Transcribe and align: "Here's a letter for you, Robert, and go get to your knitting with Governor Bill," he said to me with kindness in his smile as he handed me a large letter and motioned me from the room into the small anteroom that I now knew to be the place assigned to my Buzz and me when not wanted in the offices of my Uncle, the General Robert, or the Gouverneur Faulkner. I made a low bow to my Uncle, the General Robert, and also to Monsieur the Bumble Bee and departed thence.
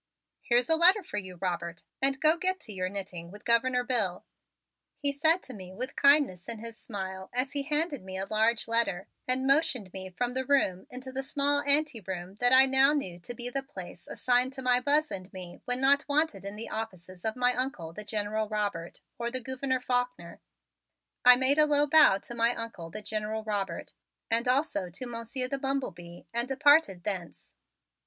"Here's 0.41 0.67
a 0.67 0.75
letter 0.75 1.03
for 1.03 1.17
you, 1.19 1.35
Robert, 1.35 1.83
and 2.01 2.19
go 2.19 2.35
get 2.35 2.59
to 2.61 2.73
your 2.73 2.89
knitting 2.89 3.29
with 3.29 3.45
Governor 3.45 3.83
Bill," 3.83 4.25
he 4.97 5.11
said 5.11 5.43
to 5.43 5.53
me 5.53 5.71
with 5.75 5.95
kindness 5.95 6.49
in 6.49 6.57
his 6.57 6.75
smile 6.75 7.29
as 7.35 7.51
he 7.51 7.61
handed 7.61 8.01
me 8.01 8.17
a 8.17 8.25
large 8.25 8.67
letter 8.67 9.05
and 9.27 9.45
motioned 9.45 9.93
me 9.93 10.09
from 10.09 10.33
the 10.33 10.43
room 10.43 10.87
into 10.89 11.11
the 11.11 11.21
small 11.21 11.61
anteroom 11.67 12.33
that 12.39 12.51
I 12.51 12.65
now 12.65 12.93
knew 12.93 13.19
to 13.19 13.35
be 13.35 13.47
the 13.51 13.61
place 13.61 14.07
assigned 14.07 14.53
to 14.53 14.63
my 14.63 14.79
Buzz 14.79 15.11
and 15.11 15.31
me 15.33 15.61
when 15.65 15.79
not 15.79 16.07
wanted 16.09 16.45
in 16.45 16.55
the 16.55 16.69
offices 16.69 17.23
of 17.23 17.35
my 17.35 17.53
Uncle, 17.53 17.93
the 17.93 18.03
General 18.03 18.49
Robert, 18.49 19.01
or 19.19 19.29
the 19.29 19.39
Gouverneur 19.39 19.79
Faulkner. 19.79 20.41
I 21.23 21.35
made 21.35 21.59
a 21.59 21.67
low 21.67 21.85
bow 21.85 22.17
to 22.17 22.33
my 22.33 22.55
Uncle, 22.55 22.89
the 22.89 23.03
General 23.03 23.43
Robert, 23.43 23.93
and 24.31 24.47
also 24.47 24.89
to 24.89 25.05
Monsieur 25.05 25.47
the 25.47 25.59
Bumble 25.59 25.91
Bee 25.91 26.25
and 26.33 26.47
departed 26.47 27.03
thence. 27.03 27.53